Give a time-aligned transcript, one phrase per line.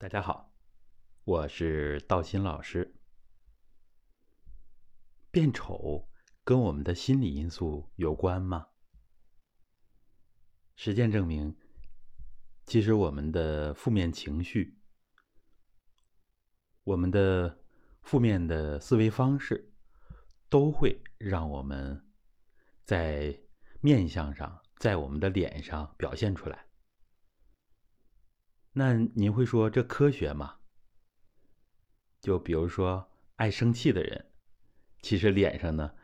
[0.00, 0.54] 大家好，
[1.24, 2.94] 我是道新老师。
[5.32, 6.08] 变丑
[6.44, 8.68] 跟我们的心理因素有关吗？
[10.76, 11.58] 实践证明，
[12.64, 14.78] 其实我们的负面情绪、
[16.84, 17.58] 我们的
[18.02, 19.72] 负面的思维方式，
[20.48, 22.08] 都会让我们
[22.84, 23.36] 在
[23.80, 26.67] 面相上，在我们的脸上表现出来。
[28.72, 30.56] 那您会说这科学吗？
[32.20, 34.26] 就比如说爱生气的人，
[35.02, 35.94] 其实脸上呢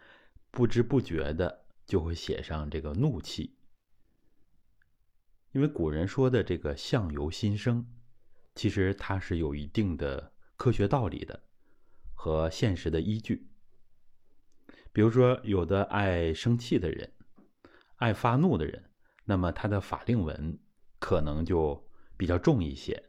[0.51, 3.57] 不知不觉的就会写上这个怒气，
[5.53, 7.87] 因为古人说的这个相由心生，
[8.57, 11.45] 其实它是有一定的科学道理的
[12.15, 13.49] 和现实的依据。
[14.93, 17.13] 比如说有的爱生气的人，
[17.97, 18.91] 爱发怒的人，
[19.25, 20.59] 那么他的法令纹
[20.99, 21.89] 可能就。
[22.17, 23.03] 比较重一些。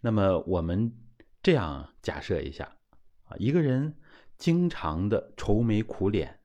[0.00, 0.96] 那么我们
[1.42, 2.76] 这样假设一下
[3.24, 3.98] 啊，一个人
[4.36, 6.40] 经常的愁眉苦脸，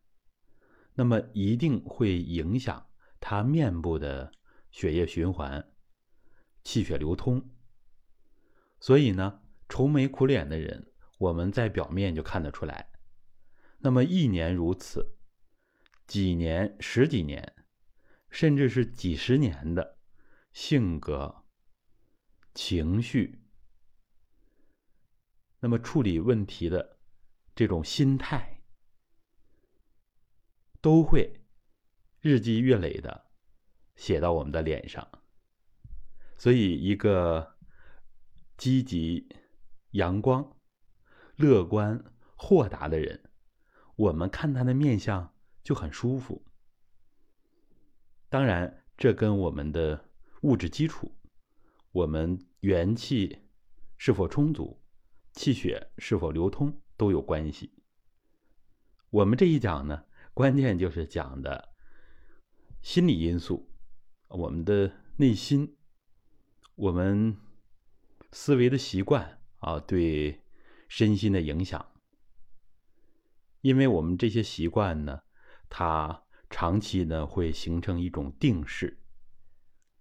[0.96, 2.88] 那么一定会影响
[3.20, 4.32] 他面部的
[4.72, 5.72] 血液循环、
[6.64, 7.50] 气血流通。
[8.80, 12.90] 所以呢，愁眉苦脸的人，我们在表面就看得出来。
[13.80, 15.16] 那么一年如此，
[16.08, 17.54] 几年、十几年，
[18.30, 20.00] 甚至是几十年的。
[20.54, 21.46] 性格、
[22.54, 23.42] 情绪，
[25.60, 27.00] 那么处理问题的
[27.56, 28.62] 这种心态，
[30.80, 31.42] 都会
[32.22, 33.32] 日积月累的
[33.96, 35.08] 写到我们的脸上。
[36.38, 37.58] 所以，一个
[38.56, 39.28] 积极、
[39.92, 40.56] 阳光、
[41.36, 43.32] 乐观、豁达的人，
[43.96, 46.46] 我们看他的面相就很舒服。
[48.30, 50.13] 当然，这跟我们的。
[50.44, 51.16] 物质基础，
[51.94, 53.40] 我们元气
[53.98, 54.82] 是否充足，
[55.32, 57.72] 气血是否流通都有关系。
[59.10, 60.04] 我们这一讲呢，
[60.34, 61.74] 关键就是讲的
[62.82, 63.72] 心理因素，
[64.28, 65.78] 我们的内心，
[66.76, 67.38] 我们
[68.34, 70.42] 思维的习惯啊，对
[70.90, 71.90] 身心的影响。
[73.62, 75.22] 因为我们这些习惯呢，
[75.70, 79.00] 它长期呢会形成一种定势。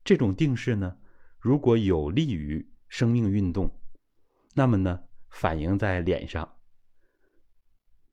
[0.05, 0.99] 这种定势呢，
[1.39, 3.79] 如果有利于生命运动，
[4.55, 6.57] 那么呢，反映在脸上，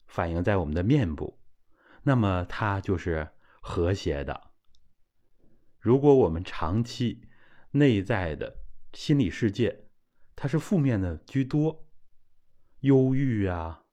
[0.06, 1.40] 反映在我们的面部，
[2.04, 3.30] 那么它就是
[3.62, 4.52] 和谐的。
[5.80, 7.28] 如果我们长期
[7.72, 8.60] 内在的
[8.94, 9.88] 心理世界，
[10.36, 11.88] 它是负面的居多，
[12.82, 13.84] 忧郁啊、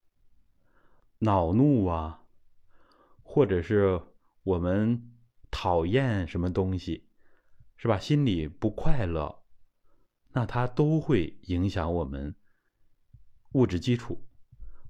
[1.20, 2.24] 恼怒啊，
[3.22, 4.00] 或者是
[4.42, 5.12] 我们
[5.50, 7.05] 讨厌什么东西。
[7.76, 7.98] 是吧？
[7.98, 9.42] 心里不快乐，
[10.32, 12.34] 那它都会影响我们
[13.52, 14.26] 物质基础，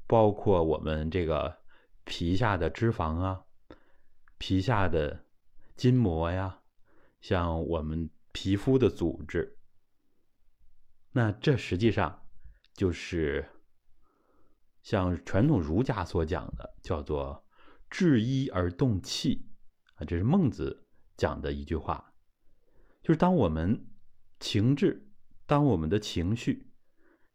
[0.07, 1.59] 包括我们这个
[2.05, 3.45] 皮下的脂肪啊，
[4.39, 5.25] 皮下的
[5.77, 6.63] 筋膜呀，
[7.21, 9.59] 像我们皮肤的组织。
[11.13, 12.27] 那这实际上
[12.75, 13.49] 就是
[14.83, 17.45] 像传统儒家所讲的，叫做
[17.91, 19.49] “治一而动气”，
[19.97, 20.87] 啊，这是孟子
[21.17, 22.13] 讲的一句话。
[23.07, 23.87] 就是当我们
[24.41, 25.07] 情志，
[25.47, 26.67] 当我们的情绪、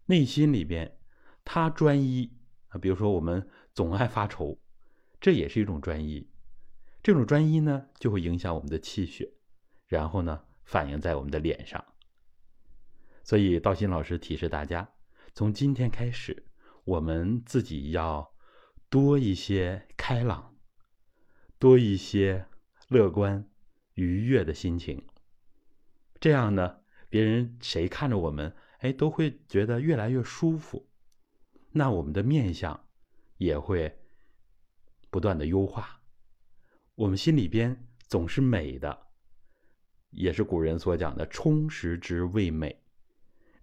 [0.08, 1.00] 内心里边，
[1.46, 2.30] 它专一
[2.68, 4.60] 啊，比如说我们总爱发愁，
[5.22, 6.30] 这也是一种专一。
[7.02, 9.32] 这种专一呢，就会影响我们的气血，
[9.88, 11.82] 然后呢，反映在我们的脸上。
[13.24, 14.94] 所以道心老师提示大家，
[15.34, 16.48] 从今天开始，
[16.84, 18.36] 我们自己要
[18.90, 20.54] 多一些开朗，
[21.58, 22.46] 多一些
[22.90, 23.50] 乐观、
[23.94, 25.02] 愉悦的心情。
[26.22, 30.88] 这样呢，别人谁看着我们，哎，都会觉得越来越舒服。
[31.72, 32.88] 那我们的面相
[33.38, 34.00] 也会
[35.10, 36.00] 不断的优化。
[36.94, 39.08] 我们心里边总是美的，
[40.12, 42.84] 也是古人所讲的“充实之谓美”，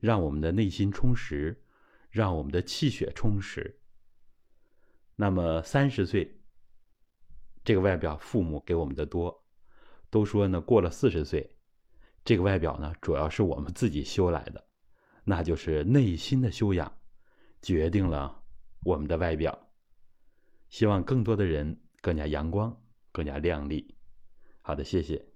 [0.01, 1.63] 让我们的内心充实，
[2.11, 3.81] 让我们的气血充实。
[5.15, 6.41] 那么三十岁，
[7.63, 9.45] 这个外表父母给我们的多，
[10.11, 11.55] 都说呢，过了四十岁。
[12.29, 14.63] 这个外表呢，主要是我们自己修来的，
[15.25, 16.93] 那就是内心的修养，
[17.63, 18.43] 决定了
[18.85, 19.59] 我们的外表。
[20.69, 22.79] 希望更多的人更加阳光，
[23.13, 23.97] 更加靓丽。
[24.61, 25.28] 好的，谢谢。